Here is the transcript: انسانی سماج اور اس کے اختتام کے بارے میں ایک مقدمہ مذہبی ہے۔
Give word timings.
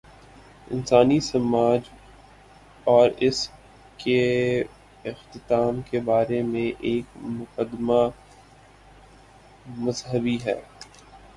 انسانی 0.67 1.19
سماج 1.21 1.89
اور 2.87 3.09
اس 3.19 3.47
کے 3.97 4.21
اختتام 5.05 5.81
کے 5.81 5.99
بارے 6.01 6.41
میں 6.43 6.65
ایک 6.81 7.05
مقدمہ 7.17 8.01
مذہبی 9.79 10.37
ہے۔ 10.45 10.59